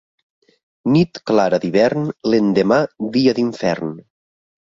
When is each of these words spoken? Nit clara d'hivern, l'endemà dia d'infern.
Nit 0.93 1.19
clara 1.31 1.59
d'hivern, 1.65 2.09
l'endemà 2.33 2.79
dia 3.19 3.37
d'infern. 3.41 3.93